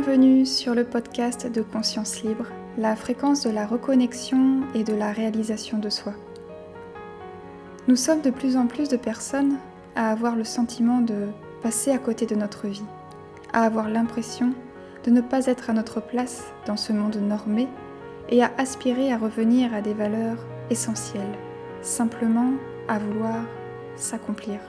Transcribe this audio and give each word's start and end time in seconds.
Bienvenue 0.00 0.46
sur 0.46 0.76
le 0.76 0.84
podcast 0.84 1.50
de 1.50 1.60
Conscience 1.60 2.22
Libre, 2.22 2.46
la 2.78 2.94
fréquence 2.94 3.42
de 3.42 3.50
la 3.50 3.66
reconnexion 3.66 4.60
et 4.72 4.84
de 4.84 4.94
la 4.94 5.10
réalisation 5.10 5.78
de 5.78 5.90
soi. 5.90 6.12
Nous 7.88 7.96
sommes 7.96 8.20
de 8.20 8.30
plus 8.30 8.56
en 8.56 8.68
plus 8.68 8.88
de 8.88 8.96
personnes 8.96 9.56
à 9.96 10.12
avoir 10.12 10.36
le 10.36 10.44
sentiment 10.44 11.00
de 11.00 11.26
passer 11.62 11.90
à 11.90 11.98
côté 11.98 12.26
de 12.26 12.36
notre 12.36 12.68
vie, 12.68 12.84
à 13.52 13.64
avoir 13.64 13.88
l'impression 13.88 14.52
de 15.02 15.10
ne 15.10 15.20
pas 15.20 15.46
être 15.46 15.68
à 15.68 15.72
notre 15.72 16.00
place 16.00 16.44
dans 16.64 16.76
ce 16.76 16.92
monde 16.92 17.16
normé 17.16 17.66
et 18.28 18.40
à 18.40 18.52
aspirer 18.56 19.12
à 19.12 19.18
revenir 19.18 19.74
à 19.74 19.80
des 19.80 19.94
valeurs 19.94 20.46
essentielles, 20.70 21.34
simplement 21.82 22.52
à 22.86 23.00
vouloir 23.00 23.40
s'accomplir. 23.96 24.60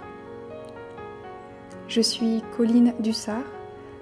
Je 1.88 2.02
suis 2.02 2.42
Colline 2.58 2.96
Dussard 3.00 3.59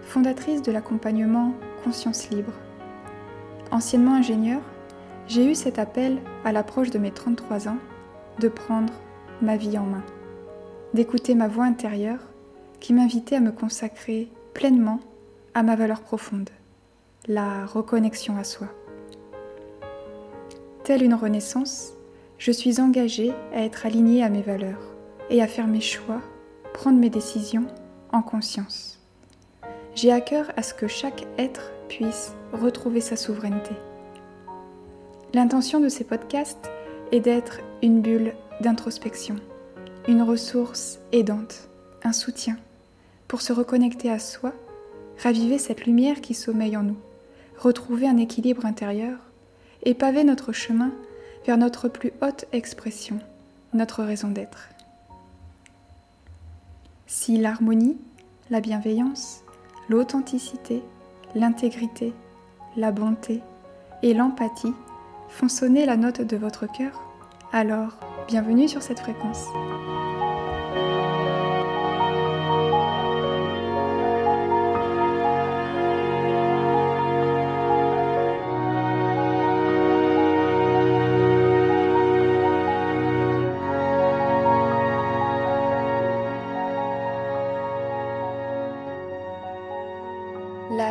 fondatrice 0.07 0.61
de 0.61 0.71
l'accompagnement 0.71 1.53
Conscience 1.83 2.29
Libre. 2.29 2.53
Anciennement 3.71 4.15
ingénieure, 4.15 4.61
j'ai 5.27 5.45
eu 5.45 5.53
cet 5.53 5.79
appel 5.79 6.19
à 6.45 6.53
l'approche 6.53 6.91
de 6.91 6.97
mes 6.97 7.11
33 7.11 7.67
ans 7.67 7.77
de 8.39 8.47
prendre 8.47 8.93
ma 9.41 9.57
vie 9.57 9.77
en 9.77 9.83
main, 9.83 10.03
d'écouter 10.93 11.35
ma 11.35 11.49
voix 11.49 11.65
intérieure 11.65 12.21
qui 12.79 12.93
m'invitait 12.93 13.35
à 13.35 13.41
me 13.41 13.51
consacrer 13.51 14.31
pleinement 14.53 15.01
à 15.53 15.61
ma 15.61 15.75
valeur 15.75 15.99
profonde, 15.99 16.49
la 17.27 17.65
reconnexion 17.65 18.37
à 18.37 18.45
soi. 18.45 18.67
Telle 20.85 21.03
une 21.03 21.15
renaissance, 21.15 21.91
je 22.37 22.53
suis 22.53 22.79
engagée 22.79 23.33
à 23.53 23.61
être 23.61 23.85
alignée 23.85 24.23
à 24.23 24.29
mes 24.29 24.41
valeurs 24.41 24.95
et 25.29 25.41
à 25.41 25.47
faire 25.47 25.67
mes 25.67 25.81
choix, 25.81 26.21
prendre 26.73 26.97
mes 26.97 27.09
décisions 27.09 27.67
en 28.13 28.21
conscience 28.21 28.96
j'ai 29.97 30.11
à 30.11 30.21
cœur 30.21 30.51
à 30.55 30.61
ce 30.61 30.75
que 30.75 30.87
chaque 30.87 31.25
être 31.39 31.71
puisse 31.89 32.33
retrouver 32.53 33.01
sa 33.01 33.15
souveraineté. 33.15 33.71
L'intention 35.33 35.79
de 35.79 35.89
ces 35.89 36.03
podcasts 36.03 36.69
est 37.11 37.19
d'être 37.19 37.61
une 37.81 38.01
bulle 38.01 38.35
d'introspection, 38.61 39.37
une 40.07 40.21
ressource 40.21 40.99
aidante, 41.11 41.67
un 42.03 42.13
soutien 42.13 42.57
pour 43.27 43.41
se 43.41 43.51
reconnecter 43.51 44.11
à 44.11 44.19
soi, 44.19 44.53
raviver 45.17 45.57
cette 45.57 45.87
lumière 45.87 46.21
qui 46.21 46.35
sommeille 46.35 46.77
en 46.77 46.83
nous, 46.83 46.97
retrouver 47.57 48.07
un 48.07 48.17
équilibre 48.17 48.67
intérieur 48.67 49.17
et 49.81 49.95
paver 49.95 50.23
notre 50.23 50.51
chemin 50.51 50.91
vers 51.47 51.57
notre 51.57 51.89
plus 51.89 52.13
haute 52.21 52.45
expression, 52.51 53.17
notre 53.73 54.03
raison 54.03 54.27
d'être. 54.27 54.69
Si 57.07 57.37
l'harmonie, 57.37 57.97
la 58.51 58.61
bienveillance, 58.61 59.41
l'authenticité, 59.89 60.83
l'intégrité, 61.35 62.13
la 62.75 62.91
bonté 62.91 63.41
et 64.03 64.13
l'empathie 64.13 64.73
font 65.29 65.49
sonner 65.49 65.85
la 65.85 65.97
note 65.97 66.21
de 66.21 66.37
votre 66.37 66.71
cœur, 66.71 67.01
alors 67.51 67.97
bienvenue 68.27 68.67
sur 68.67 68.81
cette 68.81 68.99
fréquence. 68.99 69.45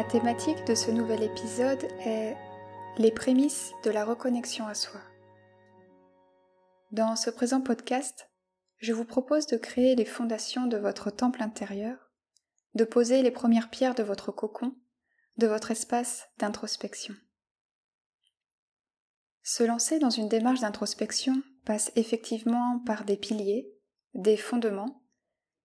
Thématique 0.09 0.65
de 0.67 0.75
ce 0.77 0.93
nouvel 0.93 1.25
épisode 1.25 1.83
est 2.05 2.37
les 2.97 3.11
prémices 3.11 3.73
de 3.85 3.91
la 3.91 4.05
reconnexion 4.05 4.67
à 4.67 4.75
soi. 4.75 5.01
Dans 6.93 7.17
ce 7.17 7.29
présent 7.29 7.61
podcast, 7.61 8.31
je 8.79 8.93
vous 8.93 9.05
propose 9.05 9.49
de 9.49 9.57
créer 9.57 9.97
les 9.97 10.05
fondations 10.05 10.67
de 10.67 10.77
votre 10.77 11.11
temple 11.11 11.43
intérieur, 11.43 12.13
de 12.75 12.85
poser 12.85 13.23
les 13.23 13.33
premières 13.33 13.69
pierres 13.69 13.97
de 13.97 14.05
votre 14.05 14.31
cocon, 14.31 14.77
de 15.39 15.49
votre 15.49 15.73
espace 15.73 16.29
d'introspection. 16.39 17.15
Se 19.43 19.65
lancer 19.65 19.99
dans 19.99 20.11
une 20.11 20.29
démarche 20.29 20.61
d'introspection 20.61 21.43
passe 21.65 21.91
effectivement 21.97 22.81
par 22.87 23.05
des 23.05 23.17
piliers, 23.17 23.73
des 24.15 24.37
fondements, 24.37 25.03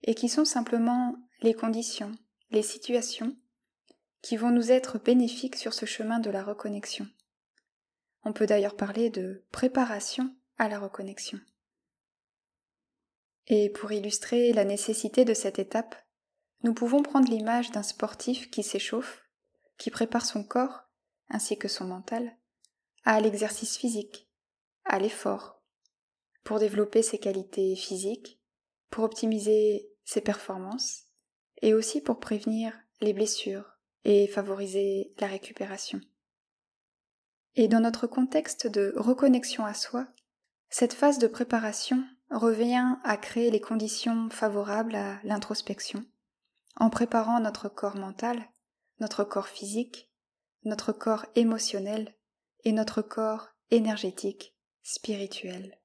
et 0.01 0.15
qui 0.15 0.29
sont 0.29 0.45
simplement 0.45 1.15
les 1.43 1.53
conditions, 1.53 2.11
les 2.49 2.63
situations 2.63 3.35
qui 4.21 4.37
vont 4.37 4.51
nous 4.51 4.71
être 4.71 4.99
bénéfiques 4.99 5.55
sur 5.55 5.73
ce 5.73 5.85
chemin 5.85 6.19
de 6.19 6.29
la 6.29 6.43
reconnexion. 6.43 7.07
On 8.23 8.33
peut 8.33 8.45
d'ailleurs 8.45 8.75
parler 8.75 9.09
de 9.09 9.43
préparation 9.51 10.35
à 10.57 10.69
la 10.69 10.79
reconnexion. 10.79 11.39
Et 13.47 13.69
pour 13.69 13.91
illustrer 13.91 14.53
la 14.53 14.63
nécessité 14.63 15.25
de 15.25 15.33
cette 15.33 15.59
étape, 15.59 15.95
nous 16.63 16.73
pouvons 16.73 17.01
prendre 17.01 17.29
l'image 17.29 17.71
d'un 17.71 17.83
sportif 17.83 18.51
qui 18.51 18.61
s'échauffe, 18.61 19.23
qui 19.77 19.89
prépare 19.89 20.25
son 20.25 20.43
corps, 20.43 20.83
ainsi 21.29 21.57
que 21.57 21.67
son 21.67 21.85
mental, 21.85 22.37
à 23.03 23.19
l'exercice 23.19 23.77
physique, 23.77 24.29
à 24.85 24.99
l'effort, 24.99 25.63
pour 26.43 26.59
développer 26.59 27.01
ses 27.01 27.17
qualités 27.17 27.75
physiques, 27.75 28.39
pour 28.91 29.03
optimiser 29.03 29.89
ses 30.03 30.21
performances, 30.21 31.05
et 31.63 31.73
aussi 31.73 32.01
pour 32.01 32.19
prévenir 32.19 32.73
les 33.01 33.13
blessures, 33.13 33.70
et 34.03 34.27
favoriser 34.27 35.13
la 35.19 35.27
récupération. 35.27 35.99
Et 37.55 37.67
dans 37.67 37.81
notre 37.81 38.07
contexte 38.07 38.67
de 38.67 38.93
reconnexion 38.95 39.65
à 39.65 39.73
soi, 39.73 40.07
cette 40.69 40.93
phase 40.93 41.19
de 41.19 41.27
préparation 41.27 42.03
revient 42.29 42.95
à 43.03 43.17
créer 43.17 43.51
les 43.51 43.59
conditions 43.59 44.29
favorables 44.29 44.95
à 44.95 45.19
l'introspection, 45.23 46.05
en 46.77 46.89
préparant 46.89 47.39
notre 47.41 47.67
corps 47.67 47.97
mental, 47.97 48.41
notre 48.99 49.23
corps 49.23 49.49
physique, 49.49 50.09
notre 50.63 50.93
corps 50.93 51.25
émotionnel 51.35 52.15
et 52.63 52.71
notre 52.71 53.01
corps 53.01 53.49
énergétique, 53.69 54.55
spirituel. 54.81 55.77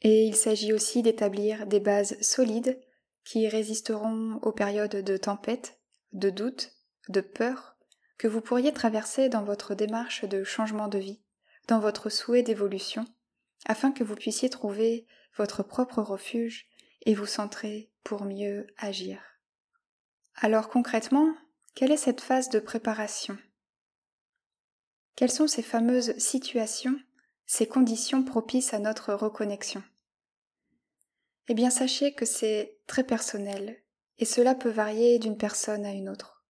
Et 0.00 0.24
il 0.26 0.36
s'agit 0.36 0.72
aussi 0.72 1.02
d'établir 1.02 1.66
des 1.66 1.80
bases 1.80 2.20
solides 2.20 2.80
qui 3.24 3.48
résisteront 3.48 4.38
aux 4.42 4.52
périodes 4.52 5.02
de 5.02 5.16
tempête 5.16 5.80
de 6.14 6.30
doute, 6.30 6.72
de 7.08 7.20
peur 7.20 7.76
que 8.18 8.28
vous 8.28 8.40
pourriez 8.40 8.72
traverser 8.72 9.28
dans 9.28 9.42
votre 9.42 9.74
démarche 9.74 10.24
de 10.24 10.44
changement 10.44 10.88
de 10.88 10.98
vie, 10.98 11.20
dans 11.68 11.80
votre 11.80 12.08
souhait 12.08 12.42
d'évolution, 12.42 13.04
afin 13.66 13.90
que 13.92 14.04
vous 14.04 14.14
puissiez 14.14 14.48
trouver 14.48 15.06
votre 15.36 15.62
propre 15.62 16.00
refuge 16.00 16.66
et 17.02 17.14
vous 17.14 17.26
centrer 17.26 17.90
pour 18.04 18.24
mieux 18.24 18.66
agir. 18.78 19.20
Alors 20.36 20.68
concrètement, 20.68 21.34
quelle 21.74 21.90
est 21.90 21.96
cette 21.96 22.20
phase 22.20 22.48
de 22.48 22.60
préparation? 22.60 23.36
Quelles 25.16 25.30
sont 25.30 25.48
ces 25.48 25.62
fameuses 25.62 26.16
situations, 26.18 26.98
ces 27.46 27.66
conditions 27.66 28.24
propices 28.24 28.74
à 28.74 28.78
notre 28.78 29.12
reconnexion? 29.14 29.82
Eh 31.48 31.54
bien 31.54 31.70
sachez 31.70 32.14
que 32.14 32.24
c'est 32.24 32.78
très 32.86 33.04
personnel 33.04 33.83
et 34.18 34.24
cela 34.24 34.54
peut 34.54 34.70
varier 34.70 35.18
d'une 35.18 35.36
personne 35.36 35.84
à 35.84 35.92
une 35.92 36.08
autre. 36.08 36.44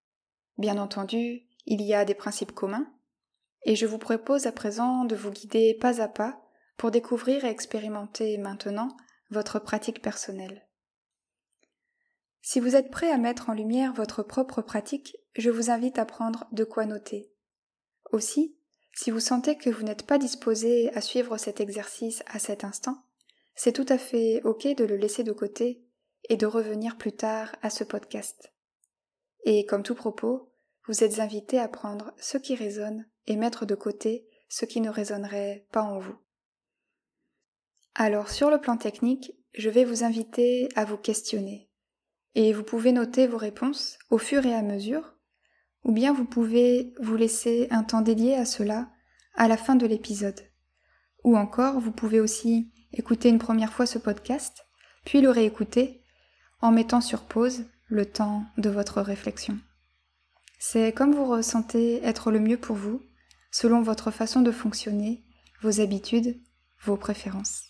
Bien 0.58 0.78
entendu, 0.78 1.42
il 1.66 1.82
y 1.82 1.94
a 1.94 2.04
des 2.04 2.14
principes 2.14 2.52
communs, 2.52 2.92
et 3.64 3.76
je 3.76 3.86
vous 3.86 3.98
propose 3.98 4.46
à 4.46 4.52
présent 4.52 5.04
de 5.04 5.16
vous 5.16 5.30
guider 5.30 5.74
pas 5.74 6.00
à 6.00 6.08
pas 6.08 6.42
pour 6.76 6.90
découvrir 6.90 7.44
et 7.44 7.50
expérimenter 7.50 8.36
maintenant 8.38 8.88
votre 9.30 9.58
pratique 9.58 10.02
personnelle. 10.02 10.68
Si 12.42 12.60
vous 12.60 12.76
êtes 12.76 12.90
prêt 12.90 13.10
à 13.10 13.16
mettre 13.16 13.48
en 13.48 13.54
lumière 13.54 13.94
votre 13.94 14.22
propre 14.22 14.60
pratique, 14.60 15.16
je 15.34 15.48
vous 15.48 15.70
invite 15.70 15.98
à 15.98 16.04
prendre 16.04 16.46
de 16.52 16.64
quoi 16.64 16.84
noter. 16.84 17.32
Aussi, 18.12 18.54
si 18.92 19.10
vous 19.10 19.20
sentez 19.20 19.56
que 19.56 19.70
vous 19.70 19.82
n'êtes 19.82 20.06
pas 20.06 20.18
disposé 20.18 20.92
à 20.94 21.00
suivre 21.00 21.38
cet 21.38 21.60
exercice 21.60 22.22
à 22.26 22.38
cet 22.38 22.62
instant, 22.62 23.02
c'est 23.54 23.72
tout 23.72 23.86
à 23.88 23.98
fait 23.98 24.42
ok 24.44 24.76
de 24.76 24.84
le 24.84 24.96
laisser 24.96 25.24
de 25.24 25.32
côté 25.32 25.83
et 26.28 26.36
de 26.36 26.46
revenir 26.46 26.96
plus 26.96 27.12
tard 27.12 27.54
à 27.62 27.70
ce 27.70 27.84
podcast. 27.84 28.52
Et 29.44 29.66
comme 29.66 29.82
tout 29.82 29.94
propos, 29.94 30.52
vous 30.86 31.04
êtes 31.04 31.18
invité 31.18 31.58
à 31.58 31.68
prendre 31.68 32.12
ce 32.18 32.38
qui 32.38 32.54
résonne 32.54 33.06
et 33.26 33.36
mettre 33.36 33.66
de 33.66 33.74
côté 33.74 34.26
ce 34.48 34.64
qui 34.64 34.80
ne 34.80 34.90
résonnerait 34.90 35.66
pas 35.72 35.82
en 35.82 35.98
vous. 35.98 36.16
Alors 37.94 38.28
sur 38.28 38.50
le 38.50 38.60
plan 38.60 38.76
technique, 38.76 39.32
je 39.54 39.70
vais 39.70 39.84
vous 39.84 40.04
inviter 40.04 40.68
à 40.74 40.84
vous 40.84 40.96
questionner. 40.96 41.70
Et 42.34 42.52
vous 42.52 42.64
pouvez 42.64 42.92
noter 42.92 43.26
vos 43.26 43.38
réponses 43.38 43.98
au 44.10 44.18
fur 44.18 44.44
et 44.44 44.54
à 44.54 44.62
mesure, 44.62 45.14
ou 45.84 45.92
bien 45.92 46.12
vous 46.12 46.24
pouvez 46.24 46.92
vous 47.00 47.16
laisser 47.16 47.68
un 47.70 47.84
temps 47.84 48.00
dédié 48.00 48.34
à 48.34 48.44
cela 48.44 48.90
à 49.34 49.46
la 49.48 49.56
fin 49.56 49.76
de 49.76 49.86
l'épisode. 49.86 50.40
Ou 51.22 51.36
encore, 51.36 51.80
vous 51.80 51.92
pouvez 51.92 52.20
aussi 52.20 52.72
écouter 52.92 53.28
une 53.28 53.38
première 53.38 53.72
fois 53.72 53.86
ce 53.86 53.98
podcast, 53.98 54.66
puis 55.04 55.20
le 55.20 55.30
réécouter 55.30 56.03
en 56.60 56.72
mettant 56.72 57.00
sur 57.00 57.22
pause 57.22 57.64
le 57.88 58.06
temps 58.06 58.44
de 58.56 58.70
votre 58.70 59.00
réflexion. 59.00 59.58
C'est 60.58 60.92
comme 60.92 61.14
vous 61.14 61.26
ressentez 61.26 62.02
être 62.02 62.30
le 62.30 62.40
mieux 62.40 62.56
pour 62.56 62.76
vous, 62.76 63.02
selon 63.50 63.82
votre 63.82 64.10
façon 64.10 64.40
de 64.40 64.50
fonctionner, 64.50 65.22
vos 65.60 65.80
habitudes, 65.80 66.40
vos 66.82 66.96
préférences. 66.96 67.64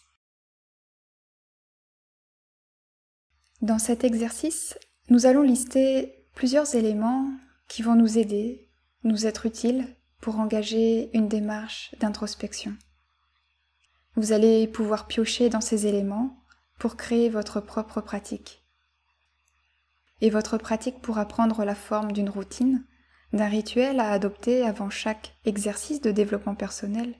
Dans 3.62 3.78
cet 3.78 4.04
exercice, 4.04 4.78
nous 5.08 5.26
allons 5.26 5.42
lister 5.42 6.26
plusieurs 6.34 6.74
éléments 6.74 7.30
qui 7.68 7.82
vont 7.82 7.94
nous 7.94 8.18
aider, 8.18 8.70
nous 9.02 9.26
être 9.26 9.46
utiles 9.46 9.96
pour 10.20 10.38
engager 10.40 11.10
une 11.16 11.28
démarche 11.28 11.94
d'introspection. 12.00 12.76
Vous 14.16 14.32
allez 14.32 14.66
pouvoir 14.68 15.06
piocher 15.06 15.48
dans 15.48 15.60
ces 15.60 15.86
éléments 15.86 16.36
pour 16.78 16.96
créer 16.96 17.28
votre 17.28 17.60
propre 17.60 18.00
pratique. 18.00 18.63
Et 20.20 20.30
votre 20.30 20.58
pratique 20.58 21.00
pourra 21.00 21.26
prendre 21.26 21.64
la 21.64 21.74
forme 21.74 22.12
d'une 22.12 22.30
routine, 22.30 22.84
d'un 23.32 23.48
rituel 23.48 24.00
à 24.00 24.10
adopter 24.10 24.62
avant 24.62 24.90
chaque 24.90 25.34
exercice 25.44 26.00
de 26.00 26.12
développement 26.12 26.54
personnel, 26.54 27.14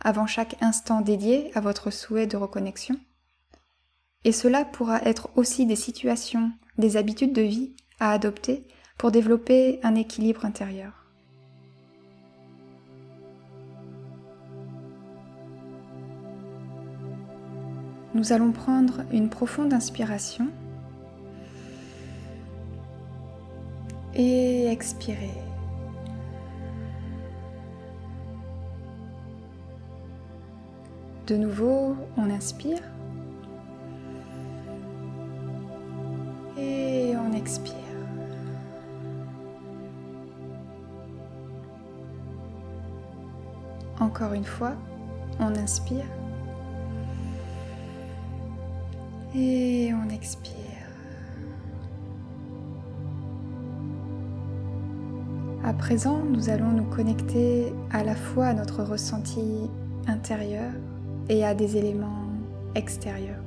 avant 0.00 0.26
chaque 0.26 0.56
instant 0.62 1.00
dédié 1.00 1.50
à 1.54 1.60
votre 1.60 1.90
souhait 1.90 2.26
de 2.26 2.36
reconnexion. 2.36 2.96
Et 4.24 4.32
cela 4.32 4.64
pourra 4.64 5.02
être 5.02 5.30
aussi 5.36 5.66
des 5.66 5.76
situations, 5.76 6.52
des 6.78 6.96
habitudes 6.96 7.32
de 7.32 7.42
vie 7.42 7.74
à 7.98 8.12
adopter 8.12 8.66
pour 8.96 9.10
développer 9.10 9.80
un 9.82 9.94
équilibre 9.94 10.44
intérieur. 10.44 11.06
Nous 18.12 18.32
allons 18.32 18.52
prendre 18.52 19.04
une 19.12 19.30
profonde 19.30 19.72
inspiration 19.72 20.48
et 24.14 24.66
expirer. 24.66 25.30
De 31.26 31.36
nouveau, 31.36 31.94
on 32.16 32.28
inspire 32.30 32.82
et 36.58 37.12
on 37.16 37.32
expire. 37.32 37.74
Encore 44.00 44.32
une 44.32 44.44
fois, 44.44 44.74
on 45.38 45.54
inspire 45.54 46.06
et 49.34 49.92
on 49.94 50.08
expire. 50.08 50.69
À 55.70 55.72
présent, 55.72 56.24
nous 56.28 56.50
allons 56.50 56.72
nous 56.72 56.82
connecter 56.82 57.72
à 57.92 58.02
la 58.02 58.16
fois 58.16 58.46
à 58.46 58.54
notre 58.54 58.82
ressenti 58.82 59.70
intérieur 60.08 60.72
et 61.28 61.44
à 61.44 61.54
des 61.54 61.76
éléments 61.76 62.26
extérieurs. 62.74 63.38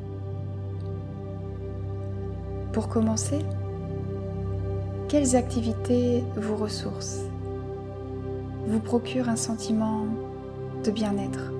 Pour 2.71 2.87
commencer, 2.87 3.39
quelles 5.09 5.35
activités 5.35 6.23
vous 6.37 6.55
ressourcent, 6.55 7.29
vous 8.67 8.79
procurent 8.79 9.27
un 9.27 9.35
sentiment 9.35 10.05
de 10.85 10.91
bien-être, 10.91 11.51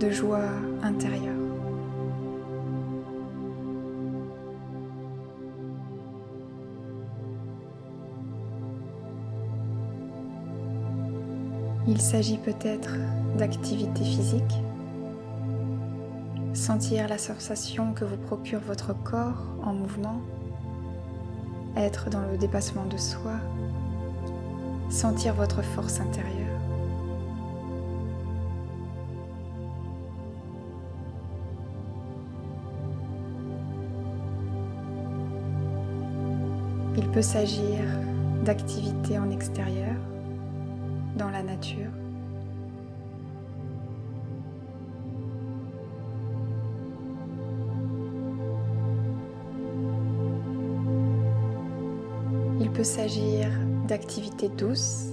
de 0.00 0.10
joie 0.10 0.50
intérieure? 0.82 1.41
Il 11.92 12.00
s'agit 12.00 12.38
peut-être 12.38 12.94
d'activité 13.36 14.02
physique, 14.02 14.54
sentir 16.54 17.06
la 17.06 17.18
sensation 17.18 17.92
que 17.92 18.06
vous 18.06 18.16
procure 18.16 18.60
votre 18.60 18.94
corps 19.04 19.44
en 19.62 19.74
mouvement, 19.74 20.22
être 21.76 22.08
dans 22.08 22.22
le 22.22 22.38
dépassement 22.38 22.86
de 22.86 22.96
soi, 22.96 23.34
sentir 24.88 25.34
votre 25.34 25.60
force 25.60 26.00
intérieure. 26.00 26.58
Il 36.96 37.06
peut 37.10 37.20
s'agir 37.20 37.84
d'activités 38.46 39.18
en 39.18 39.30
extérieur, 39.30 39.94
dans 41.16 41.30
la 41.30 41.42
nature. 41.42 41.90
Il 52.60 52.70
peut 52.70 52.84
s'agir 52.84 53.48
d'activités 53.86 54.48
douces, 54.48 55.08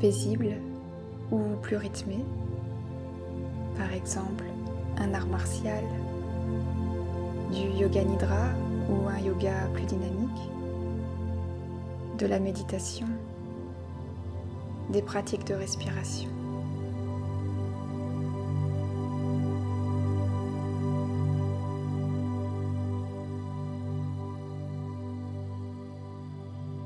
paisibles 0.00 0.56
ou 1.30 1.40
plus 1.62 1.76
rythmées, 1.76 2.24
par 3.76 3.92
exemple 3.92 4.44
un 4.98 5.12
art 5.12 5.26
martial, 5.26 5.84
du 7.52 7.68
yoga 7.80 8.02
nidra 8.02 8.48
ou 8.88 9.08
un 9.08 9.18
yoga 9.18 9.52
plus 9.74 9.84
dynamique, 9.84 10.50
de 12.18 12.26
la 12.26 12.38
méditation 12.38 13.06
des 14.90 15.02
pratiques 15.02 15.46
de 15.46 15.54
respiration. 15.54 16.28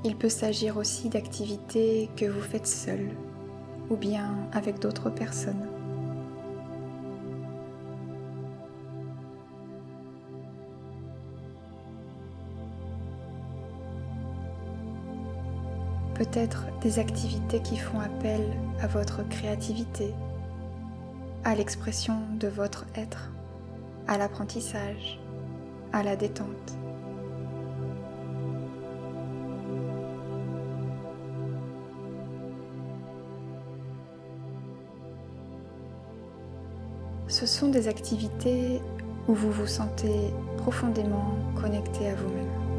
Il 0.02 0.16
peut 0.16 0.28
s'agir 0.28 0.76
aussi 0.76 1.08
d'activités 1.08 2.10
que 2.16 2.24
vous 2.24 2.40
faites 2.40 2.66
seul 2.66 3.10
ou 3.90 3.96
bien 3.96 4.34
avec 4.52 4.78
d'autres 4.78 5.10
personnes. 5.10 5.69
Peut-être 16.20 16.66
des 16.82 16.98
activités 16.98 17.62
qui 17.62 17.78
font 17.78 17.98
appel 17.98 18.42
à 18.82 18.86
votre 18.86 19.26
créativité, 19.26 20.12
à 21.44 21.54
l'expression 21.54 22.14
de 22.38 22.46
votre 22.46 22.84
être, 22.94 23.30
à 24.06 24.18
l'apprentissage, 24.18 25.18
à 25.94 26.02
la 26.02 26.16
détente. 26.16 26.46
Ce 37.28 37.46
sont 37.46 37.68
des 37.68 37.88
activités 37.88 38.82
où 39.26 39.32
vous 39.32 39.52
vous 39.52 39.66
sentez 39.66 40.34
profondément 40.58 41.38
connecté 41.58 42.10
à 42.10 42.14
vous-même. 42.14 42.69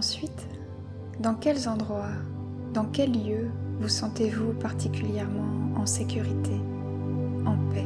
Ensuite, 0.00 0.48
dans 1.20 1.34
quels 1.34 1.68
endroits, 1.68 2.16
dans 2.72 2.86
quels 2.86 3.12
lieux 3.12 3.50
vous 3.80 3.88
sentez-vous 3.90 4.54
particulièrement 4.54 5.78
en 5.78 5.84
sécurité, 5.84 6.58
en 7.44 7.54
paix? 7.70 7.84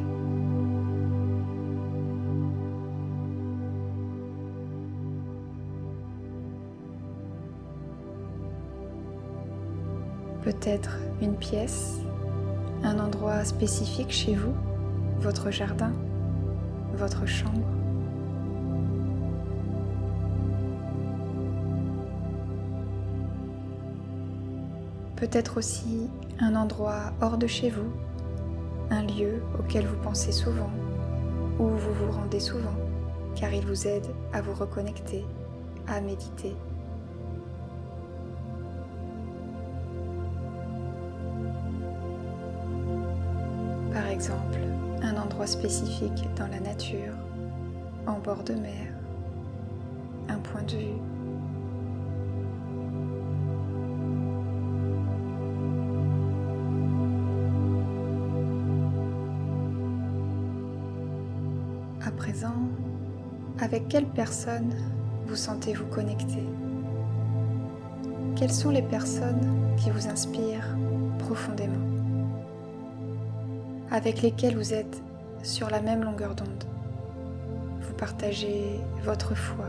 Peut-être 10.44 11.00
une 11.20 11.34
pièce, 11.34 11.98
un 12.84 13.00
endroit 13.00 13.44
spécifique 13.44 14.12
chez 14.12 14.36
vous, 14.36 14.54
votre 15.18 15.50
jardin, 15.50 15.90
votre 16.96 17.26
chambre? 17.26 17.83
Peut-être 25.16 25.58
aussi 25.58 26.08
un 26.40 26.54
endroit 26.56 27.12
hors 27.20 27.38
de 27.38 27.46
chez 27.46 27.70
vous, 27.70 27.92
un 28.90 29.02
lieu 29.02 29.42
auquel 29.58 29.86
vous 29.86 29.96
pensez 30.02 30.32
souvent, 30.32 30.70
où 31.58 31.68
vous 31.68 31.92
vous 31.92 32.12
rendez 32.12 32.40
souvent, 32.40 32.74
car 33.34 33.52
il 33.52 33.64
vous 33.66 33.86
aide 33.86 34.06
à 34.32 34.42
vous 34.42 34.54
reconnecter, 34.54 35.24
à 35.86 36.00
méditer. 36.00 36.54
Par 43.92 44.06
exemple, 44.08 44.58
un 45.02 45.16
endroit 45.16 45.46
spécifique 45.46 46.28
dans 46.36 46.48
la 46.48 46.60
nature 46.60 47.14
en 48.06 48.18
bord 48.18 48.42
de 48.42 48.54
mer, 48.54 48.88
un 50.28 50.38
point 50.38 50.62
de 50.62 50.76
vue. 50.76 51.23
Avec 63.64 63.88
quelle 63.88 64.04
personne 64.04 64.74
vous 65.26 65.36
sentez-vous 65.36 65.86
connecté? 65.86 66.46
Quelles 68.36 68.52
sont 68.52 68.68
les 68.68 68.82
personnes 68.82 69.74
qui 69.78 69.88
vous 69.88 70.06
inspirent 70.06 70.76
profondément? 71.18 71.72
Avec 73.90 74.20
lesquelles 74.20 74.58
vous 74.58 74.74
êtes 74.74 75.02
sur 75.42 75.70
la 75.70 75.80
même 75.80 76.04
longueur 76.04 76.34
d'onde? 76.34 76.64
Vous 77.80 77.94
partagez 77.94 78.80
votre 79.02 79.34
foi? 79.34 79.64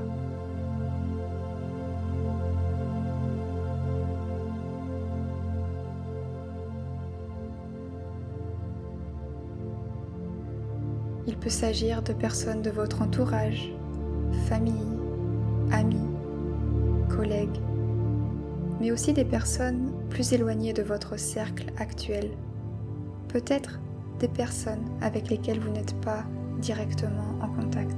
Il 11.27 11.37
peut 11.37 11.49
s'agir 11.49 12.01
de 12.01 12.11
personnes 12.11 12.61
de 12.61 12.69
votre 12.69 13.01
entourage, 13.01 13.71
famille, 14.47 14.97
amis, 15.71 16.09
collègues, 17.09 17.59
mais 18.79 18.91
aussi 18.91 19.13
des 19.13 19.25
personnes 19.25 19.91
plus 20.09 20.33
éloignées 20.33 20.73
de 20.73 20.83
votre 20.83 21.17
cercle 21.17 21.67
actuel. 21.77 22.31
Peut-être 23.27 23.79
des 24.19 24.27
personnes 24.27 24.85
avec 25.01 25.29
lesquelles 25.29 25.59
vous 25.59 25.71
n'êtes 25.71 25.99
pas 26.01 26.23
directement 26.59 27.37
en 27.41 27.47
contact. 27.49 27.97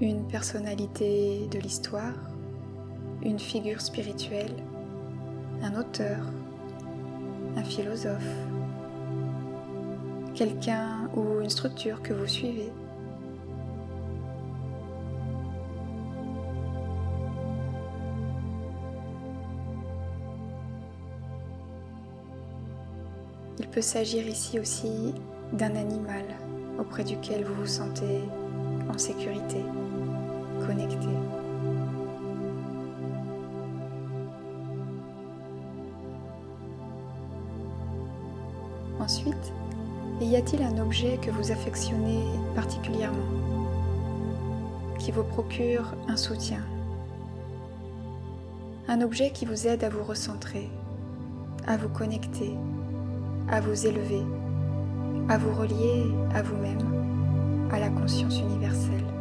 Une 0.00 0.24
personnalité 0.28 1.46
de 1.50 1.58
l'histoire, 1.58 2.14
une 3.22 3.38
figure 3.38 3.80
spirituelle, 3.80 4.54
un 5.62 5.78
auteur, 5.78 6.18
un 7.56 7.64
philosophe, 7.64 8.22
quelqu'un 10.34 11.08
ou 11.14 11.40
une 11.40 11.50
structure 11.50 12.02
que 12.02 12.12
vous 12.12 12.26
suivez. 12.26 12.72
Il 23.58 23.68
peut 23.68 23.82
s'agir 23.82 24.26
ici 24.26 24.58
aussi 24.58 25.14
d'un 25.52 25.76
animal 25.76 26.24
auprès 26.78 27.04
duquel 27.04 27.44
vous 27.44 27.54
vous 27.54 27.66
sentez 27.66 28.22
en 28.88 28.98
sécurité, 28.98 29.62
connecté. 30.66 31.29
A-t-il 40.40 40.62
un 40.62 40.78
objet 40.78 41.18
que 41.20 41.30
vous 41.30 41.52
affectionnez 41.52 42.24
particulièrement, 42.54 43.18
qui 44.98 45.12
vous 45.12 45.22
procure 45.22 45.94
un 46.08 46.16
soutien 46.16 46.64
Un 48.88 49.02
objet 49.02 49.32
qui 49.32 49.44
vous 49.44 49.66
aide 49.66 49.84
à 49.84 49.90
vous 49.90 50.02
recentrer, 50.02 50.70
à 51.66 51.76
vous 51.76 51.90
connecter, 51.90 52.54
à 53.50 53.60
vous 53.60 53.86
élever, 53.86 54.22
à 55.28 55.36
vous 55.36 55.52
relier 55.52 56.06
à 56.34 56.40
vous-même, 56.40 57.68
à 57.70 57.78
la 57.78 57.90
conscience 57.90 58.38
universelle? 58.38 59.19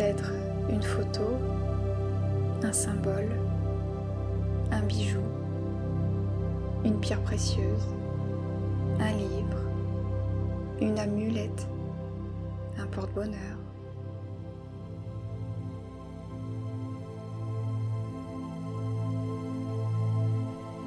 Peut-être 0.00 0.32
une 0.70 0.82
photo, 0.82 1.36
un 2.62 2.72
symbole, 2.72 3.28
un 4.72 4.80
bijou, 4.80 5.20
une 6.86 6.98
pierre 7.00 7.20
précieuse, 7.20 7.86
un 8.98 9.12
livre, 9.12 9.58
une 10.80 10.98
amulette, 10.98 11.68
un 12.78 12.86
porte-bonheur. 12.86 13.58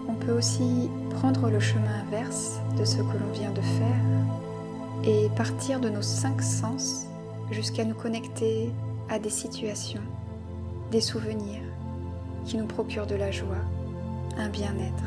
On 0.09 0.15
peut 0.15 0.31
aussi 0.31 0.89
prendre 1.11 1.51
le 1.51 1.59
chemin 1.59 2.01
inverse 2.07 2.59
de 2.79 2.83
ce 2.83 2.97
que 2.97 3.17
l'on 3.19 3.31
vient 3.31 3.51
de 3.51 3.61
faire 3.61 5.03
et 5.03 5.29
partir 5.35 5.79
de 5.79 5.89
nos 5.89 6.01
cinq 6.01 6.41
sens 6.41 7.05
jusqu'à 7.51 7.85
nous 7.85 7.93
connecter 7.93 8.71
à 9.09 9.19
des 9.19 9.29
situations, 9.29 10.01
des 10.91 11.01
souvenirs 11.01 11.61
qui 12.45 12.57
nous 12.57 12.65
procurent 12.65 13.07
de 13.07 13.15
la 13.15 13.31
joie, 13.31 13.63
un 14.37 14.49
bien-être, 14.49 15.03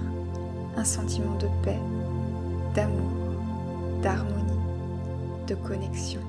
un 0.76 0.84
sentiment 0.84 1.36
de 1.36 1.48
paix, 1.62 1.78
d'amour, 2.74 3.10
d'harmonie, 4.02 4.60
de 5.46 5.54
connexion. 5.54 6.20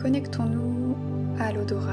Connectons-nous 0.00 0.96
à 1.40 1.52
l'odorat. 1.52 1.92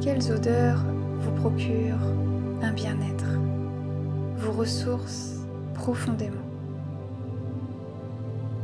Quelles 0.00 0.32
odeurs 0.32 0.82
vous 1.20 1.32
procurent 1.32 1.98
un 2.62 2.72
bien-être, 2.72 3.26
vous 4.40 4.52
ressourcent 4.52 5.44
profondément. 5.74 6.36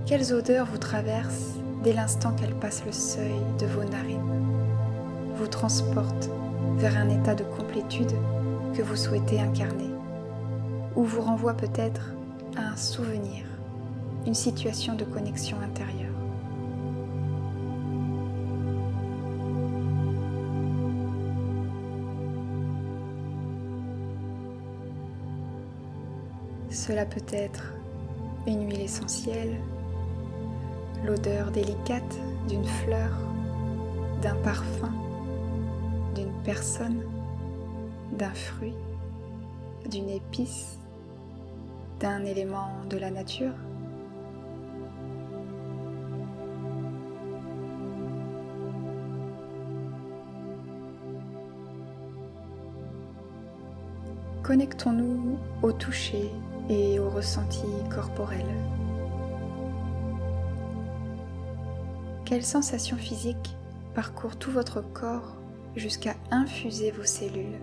Quelles 0.07 0.33
odeurs 0.33 0.67
vous 0.67 0.79
traversent 0.79 1.57
dès 1.85 1.93
l'instant 1.93 2.33
qu'elles 2.33 2.55
passent 2.55 2.85
le 2.87 2.93
seuil 2.93 3.35
de 3.59 3.67
vos 3.67 3.85
narines, 3.85 4.43
vous 5.37 5.47
transportent 5.47 6.31
vers 6.79 6.97
un 6.97 7.11
état 7.11 7.35
de 7.35 7.45
complétude 7.45 8.13
que 8.75 8.83
vous 8.83 8.97
souhaitez 8.97 9.39
incarner, 9.39 9.91
ou 10.95 11.05
vous 11.05 11.21
renvoient 11.21 11.57
peut-être 11.57 12.13
à 12.57 12.73
un 12.73 12.77
souvenir, 12.77 13.45
une 14.27 14.35
situation 14.35 14.95
de 14.95 15.05
connexion 15.05 15.59
intérieure. 15.61 16.06
Cela 26.87 27.05
peut 27.05 27.27
être 27.33 27.75
une 28.47 28.71
huile 28.71 28.83
essentielle, 28.83 29.57
l'odeur 31.05 31.51
délicate 31.51 32.17
d'une 32.47 32.65
fleur, 32.65 33.11
d'un 34.23 34.37
parfum, 34.37 34.93
d'une 36.15 36.31
personne, 36.45 37.03
d'un 38.13 38.33
fruit, 38.33 38.77
d'une 39.91 40.09
épice, 40.09 40.79
d'un 41.99 42.25
élément 42.25 42.71
de 42.89 42.99
la 42.99 43.11
nature. 43.11 43.55
Connectons-nous 54.45 55.37
au 55.63 55.73
toucher 55.73 56.31
et 56.69 56.99
au 56.99 57.09
ressenti 57.09 57.67
corporel. 57.95 58.47
Quelles 62.25 62.45
sensations 62.45 62.97
physiques 62.97 63.57
parcourent 63.95 64.37
tout 64.37 64.51
votre 64.51 64.81
corps 64.81 65.37
jusqu'à 65.77 66.15
infuser 66.31 66.91
vos 66.91 67.05
cellules? 67.05 67.61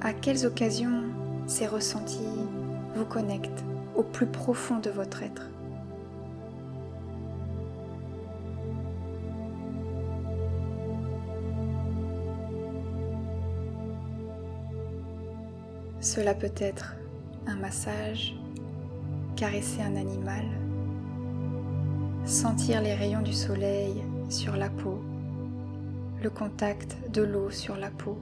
À 0.00 0.12
quelles 0.12 0.46
occasions 0.46 1.04
ces 1.46 1.66
ressentis 1.66 2.22
vous 2.96 3.04
connectent 3.04 3.64
au 3.94 4.02
plus 4.02 4.26
profond 4.26 4.78
de 4.78 4.90
votre 4.90 5.22
être? 5.22 5.48
Cela 16.00 16.34
peut 16.34 16.52
être 16.58 16.96
un 17.46 17.56
massage, 17.56 18.34
caresser 19.36 19.82
un 19.82 19.96
animal, 19.96 20.44
sentir 22.24 22.80
les 22.80 22.94
rayons 22.94 23.22
du 23.22 23.32
soleil 23.32 24.02
sur 24.28 24.56
la 24.56 24.70
peau, 24.70 25.00
le 26.22 26.30
contact 26.30 26.96
de 27.10 27.22
l'eau 27.22 27.50
sur 27.50 27.76
la 27.76 27.90
peau, 27.90 28.18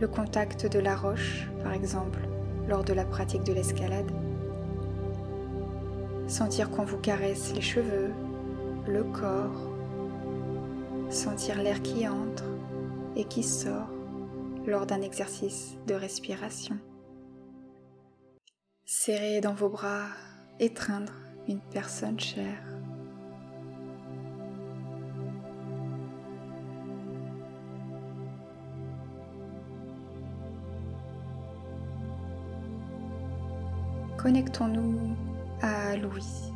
le 0.00 0.08
contact 0.08 0.70
de 0.70 0.78
la 0.78 0.94
roche, 0.94 1.48
par 1.62 1.72
exemple, 1.72 2.20
lors 2.68 2.84
de 2.84 2.92
la 2.92 3.04
pratique 3.04 3.44
de 3.44 3.52
l'escalade. 3.52 4.10
Sentir 6.26 6.70
qu'on 6.70 6.84
vous 6.84 6.98
caresse 6.98 7.54
les 7.54 7.62
cheveux, 7.62 8.10
le 8.86 9.04
corps. 9.04 9.72
Sentir 11.08 11.62
l'air 11.62 11.80
qui 11.82 12.06
entre 12.06 12.44
et 13.14 13.24
qui 13.24 13.42
sort 13.42 13.88
lors 14.66 14.86
d'un 14.86 15.00
exercice 15.00 15.76
de 15.86 15.94
respiration. 15.94 16.76
Serrer 18.88 19.40
dans 19.40 19.52
vos 19.52 19.68
bras, 19.68 20.06
étreindre 20.60 21.12
une 21.48 21.58
personne 21.58 22.20
chère. 22.20 22.62
Connectons-nous 34.18 35.16
à 35.62 35.96
Louis. 35.96 36.52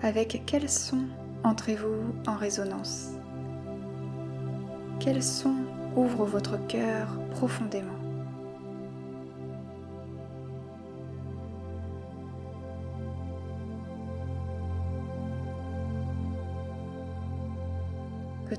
Avec 0.00 0.42
quel 0.46 0.68
son 0.68 1.04
entrez-vous 1.44 2.12
en 2.26 2.34
résonance? 2.34 3.12
Quel 4.98 5.22
son 5.22 5.54
ouvre 5.94 6.24
votre 6.24 6.58
cœur 6.66 7.06
profondément? 7.30 7.99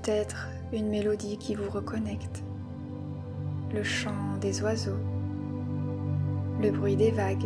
Peut-être 0.01 0.47
une 0.73 0.87
mélodie 0.87 1.37
qui 1.37 1.53
vous 1.53 1.69
reconnecte, 1.69 2.43
le 3.71 3.83
chant 3.83 4.37
des 4.39 4.63
oiseaux, 4.63 4.97
le 6.59 6.71
bruit 6.71 6.95
des 6.95 7.11
vagues. 7.11 7.45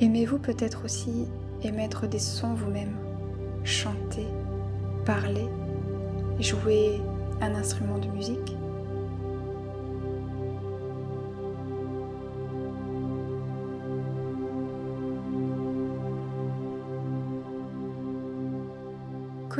Aimez-vous 0.00 0.38
peut-être 0.38 0.86
aussi 0.86 1.26
émettre 1.62 2.08
des 2.08 2.18
sons 2.18 2.54
vous-même, 2.54 2.96
chanter, 3.62 4.26
parler, 5.04 5.48
jouer 6.40 6.98
un 7.42 7.54
instrument 7.54 7.98
de 7.98 8.08
musique? 8.08 8.56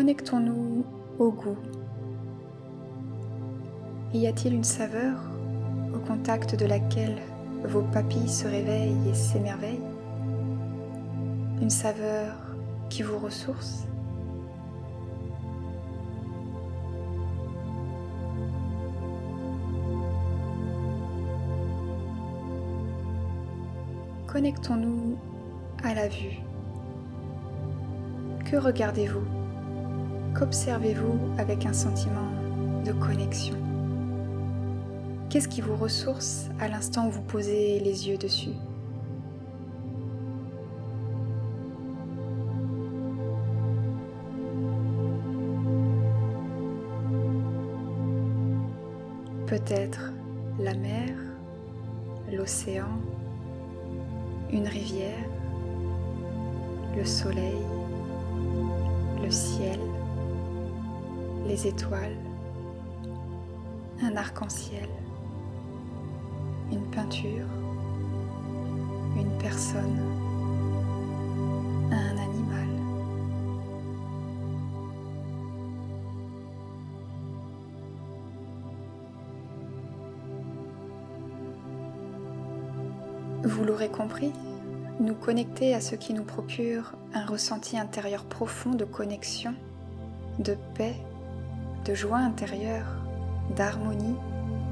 Connectons-nous 0.03 0.85
au 1.21 1.31
goût. 1.31 1.57
Y 4.13 4.27
a-t-il 4.27 4.53
une 4.53 4.65
saveur 4.65 5.15
au 5.95 5.99
contact 6.01 6.59
de 6.59 6.67
laquelle 6.67 7.19
vos 7.63 7.83
papilles 7.83 8.29
se 8.29 8.49
réveillent 8.49 9.09
et 9.09 9.15
s'émerveillent? 9.15 9.79
Une 11.61 11.71
saveur 11.71 12.35
qui 12.91 13.05
vous 13.05 13.17
ressource? 13.17 13.87
Connectons-nous 24.27 25.17
à 25.85 25.95
la 25.95 26.09
vue. 26.09 26.41
Que 28.45 28.57
regardez-vous? 28.57 29.42
Qu'observez-vous 30.35 31.19
avec 31.37 31.67
un 31.67 31.75
sentiment 31.75 32.31
de 32.85 32.93
connexion? 32.93 33.55
Qu'est-ce 35.29 35.47
qui 35.47 35.61
vous 35.61 35.77
ressource 35.77 36.49
à 36.59 36.69
l'instant 36.69 37.07
où 37.07 37.11
vous 37.11 37.23
posez 37.23 37.79
les 37.81 38.09
yeux 38.09 38.17
dessus? 38.17 38.55
Peut-être 49.47 50.13
la 50.59 50.75
mer, 50.75 51.11
l'océan, 52.33 52.89
une 54.51 54.67
rivière, 54.67 55.29
le 56.97 57.05
soleil, 57.05 57.61
le 59.23 59.31
ciel, 59.31 59.79
les 61.47 61.67
étoiles, 61.67 62.17
un 64.03 64.17
arc-en-ciel 64.17 64.89
une 66.73 66.91
peinture, 66.91 67.47
une 69.17 69.39
personne, 69.39 69.99
un 71.91 72.17
animal. 72.17 72.69
Vous 83.45 83.65
l'aurez 83.65 83.89
compris, 83.89 84.33
nous 84.99 85.15
connecter 85.15 85.75
à 85.75 85.81
ce 85.81 85.95
qui 85.95 86.15
nous 86.15 86.25
procure 86.25 86.93
un 87.13 87.27
ressenti 87.27 87.79
intérieur 87.79 88.25
profond 88.25 88.71
de 88.71 88.85
connexion, 88.85 89.55
de 90.39 90.57
paix, 90.75 90.97
de 91.85 91.95
joie 91.95 92.19
intérieure, 92.19 92.87
d'harmonie 93.57 94.17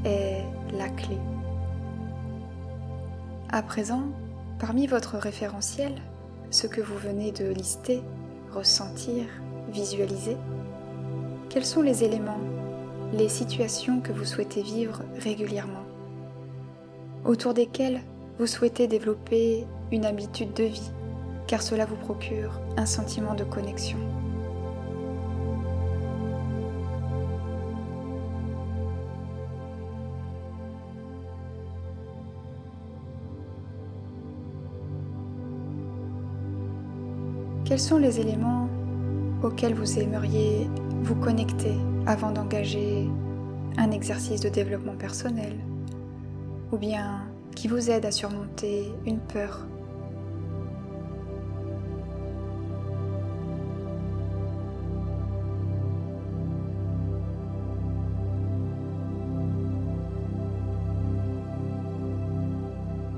est 0.04 0.44
la 0.72 0.88
clé. 0.88 1.18
À 3.50 3.62
présent, 3.62 4.02
parmi 4.58 4.86
votre 4.86 5.16
référentiel, 5.16 5.92
ce 6.50 6.66
que 6.66 6.80
vous 6.80 6.96
venez 6.96 7.32
de 7.32 7.46
lister, 7.46 8.02
ressentir, 8.52 9.24
visualiser, 9.72 10.36
quels 11.48 11.66
sont 11.66 11.82
les 11.82 12.04
éléments, 12.04 12.40
les 13.12 13.28
situations 13.28 14.00
que 14.00 14.12
vous 14.12 14.24
souhaitez 14.24 14.62
vivre 14.62 15.02
régulièrement, 15.18 15.84
autour 17.24 17.54
desquels 17.54 18.00
vous 18.38 18.46
souhaitez 18.46 18.86
développer 18.86 19.66
une 19.90 20.04
habitude 20.04 20.54
de 20.54 20.64
vie, 20.64 20.92
car 21.48 21.60
cela 21.60 21.86
vous 21.86 21.96
procure 21.96 22.60
un 22.76 22.86
sentiment 22.86 23.34
de 23.34 23.44
connexion. 23.44 23.98
Quels 37.70 37.78
sont 37.78 37.98
les 37.98 38.18
éléments 38.18 38.68
auxquels 39.44 39.74
vous 39.74 40.00
aimeriez 40.00 40.68
vous 41.04 41.14
connecter 41.14 41.76
avant 42.04 42.32
d'engager 42.32 43.08
un 43.78 43.92
exercice 43.92 44.40
de 44.40 44.48
développement 44.48 44.96
personnel 44.96 45.54
ou 46.72 46.78
bien 46.78 47.28
qui 47.54 47.68
vous 47.68 47.88
aide 47.88 48.06
à 48.06 48.10
surmonter 48.10 48.92
une 49.06 49.20
peur? 49.20 49.68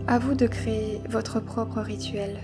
À 0.06 0.18
vous 0.18 0.34
de 0.34 0.46
créer 0.46 1.00
votre 1.08 1.40
propre 1.40 1.80
rituel 1.80 2.36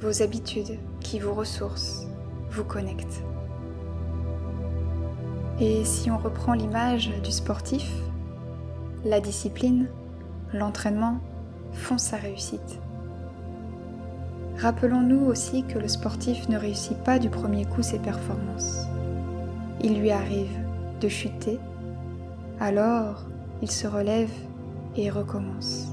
vos 0.00 0.22
habitudes 0.22 0.78
qui 1.00 1.18
vous 1.18 1.34
ressourcent, 1.34 2.06
vous 2.50 2.64
connectent. 2.64 3.22
Et 5.60 5.84
si 5.84 6.10
on 6.10 6.16
reprend 6.16 6.54
l'image 6.54 7.10
du 7.22 7.30
sportif, 7.30 7.90
la 9.04 9.20
discipline, 9.20 9.88
l'entraînement 10.54 11.20
font 11.72 11.98
sa 11.98 12.16
réussite. 12.16 12.80
Rappelons-nous 14.58 15.26
aussi 15.26 15.64
que 15.64 15.78
le 15.78 15.88
sportif 15.88 16.48
ne 16.48 16.56
réussit 16.56 16.96
pas 16.98 17.18
du 17.18 17.28
premier 17.28 17.66
coup 17.66 17.82
ses 17.82 17.98
performances. 17.98 18.86
Il 19.82 20.00
lui 20.00 20.10
arrive 20.10 20.54
de 21.00 21.08
chuter, 21.08 21.58
alors 22.58 23.24
il 23.62 23.70
se 23.70 23.86
relève 23.86 24.32
et 24.96 25.10
recommence. 25.10 25.88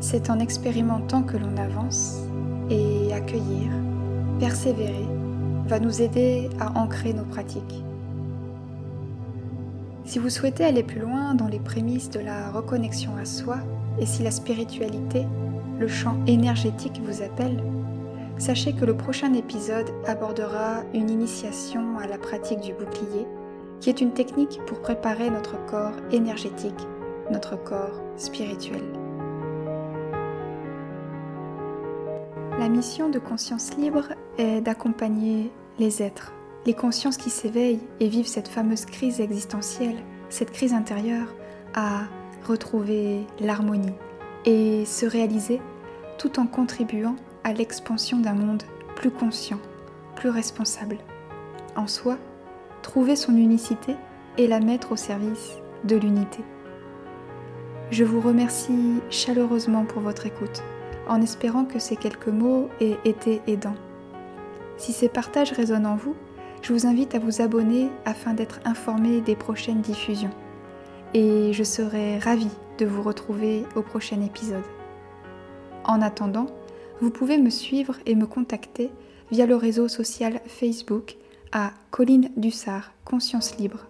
C'est 0.00 0.30
en 0.30 0.38
expérimentant 0.38 1.22
que 1.22 1.36
l'on 1.36 1.56
avance 1.56 2.18
et 2.70 3.12
accueillir, 3.12 3.70
persévérer, 4.38 5.06
va 5.66 5.80
nous 5.80 6.00
aider 6.00 6.48
à 6.60 6.78
ancrer 6.78 7.12
nos 7.12 7.24
pratiques. 7.24 7.82
Si 10.04 10.18
vous 10.18 10.30
souhaitez 10.30 10.64
aller 10.64 10.84
plus 10.84 11.00
loin 11.00 11.34
dans 11.34 11.48
les 11.48 11.58
prémices 11.58 12.10
de 12.10 12.20
la 12.20 12.50
reconnexion 12.50 13.16
à 13.20 13.24
soi 13.24 13.58
et 14.00 14.06
si 14.06 14.22
la 14.22 14.30
spiritualité, 14.30 15.26
le 15.80 15.88
champ 15.88 16.16
énergétique 16.26 17.00
vous 17.04 17.22
appelle, 17.22 17.62
sachez 18.38 18.72
que 18.72 18.84
le 18.84 18.96
prochain 18.96 19.34
épisode 19.34 19.90
abordera 20.06 20.84
une 20.94 21.10
initiation 21.10 21.98
à 21.98 22.06
la 22.06 22.18
pratique 22.18 22.60
du 22.60 22.72
bouclier, 22.72 23.26
qui 23.80 23.90
est 23.90 24.00
une 24.00 24.12
technique 24.12 24.60
pour 24.66 24.80
préparer 24.80 25.28
notre 25.28 25.56
corps 25.66 25.96
énergétique, 26.12 26.86
notre 27.30 27.56
corps 27.56 28.00
spirituel. 28.16 28.82
Mission 32.68 33.08
de 33.08 33.18
conscience 33.18 33.74
libre 33.76 34.10
est 34.36 34.60
d'accompagner 34.60 35.50
les 35.78 36.02
êtres, 36.02 36.32
les 36.66 36.74
consciences 36.74 37.16
qui 37.16 37.30
s'éveillent 37.30 37.80
et 37.98 38.08
vivent 38.08 38.28
cette 38.28 38.46
fameuse 38.46 38.84
crise 38.84 39.20
existentielle, 39.20 39.96
cette 40.28 40.52
crise 40.52 40.74
intérieure, 40.74 41.34
à 41.74 42.02
retrouver 42.46 43.26
l'harmonie 43.40 43.94
et 44.44 44.84
se 44.84 45.06
réaliser 45.06 45.60
tout 46.18 46.38
en 46.38 46.46
contribuant 46.46 47.16
à 47.42 47.54
l'expansion 47.54 48.18
d'un 48.18 48.34
monde 48.34 48.62
plus 48.96 49.10
conscient, 49.10 49.58
plus 50.14 50.28
responsable. 50.28 50.98
En 51.74 51.86
soi, 51.86 52.18
trouver 52.82 53.16
son 53.16 53.34
unicité 53.36 53.96
et 54.36 54.46
la 54.46 54.60
mettre 54.60 54.92
au 54.92 54.96
service 54.96 55.54
de 55.84 55.96
l'unité. 55.96 56.44
Je 57.90 58.04
vous 58.04 58.20
remercie 58.20 59.00
chaleureusement 59.08 59.86
pour 59.86 60.02
votre 60.02 60.26
écoute, 60.26 60.62
en 61.08 61.22
espérant 61.22 61.64
que 61.64 61.78
ces 61.78 61.96
quelques 61.96 62.28
mots 62.28 62.68
aient 62.80 62.98
été 63.04 63.40
aidants. 63.46 63.76
Si 64.76 64.92
ces 64.92 65.08
partages 65.08 65.52
résonnent 65.52 65.86
en 65.86 65.96
vous, 65.96 66.14
je 66.62 66.72
vous 66.72 66.86
invite 66.86 67.14
à 67.14 67.18
vous 67.18 67.40
abonner 67.40 67.88
afin 68.04 68.34
d'être 68.34 68.60
informé 68.64 69.20
des 69.20 69.36
prochaines 69.36 69.80
diffusions. 69.80 70.30
Et 71.14 71.52
je 71.52 71.64
serai 71.64 72.18
ravie 72.18 72.50
de 72.78 72.86
vous 72.86 73.02
retrouver 73.02 73.64
au 73.74 73.82
prochain 73.82 74.22
épisode. 74.22 74.62
En 75.84 76.00
attendant, 76.02 76.46
vous 77.00 77.10
pouvez 77.10 77.38
me 77.38 77.50
suivre 77.50 77.96
et 78.06 78.14
me 78.14 78.26
contacter 78.26 78.92
via 79.30 79.46
le 79.46 79.56
réseau 79.56 79.88
social 79.88 80.40
Facebook 80.46 81.16
à 81.52 81.72
Colline 81.90 82.30
Dussard 82.36 82.92
Conscience 83.04 83.56
Libre 83.56 83.86